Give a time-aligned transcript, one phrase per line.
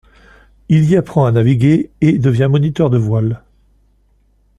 [0.67, 3.43] Il y apprend à naviguer et devient moniteur de voile.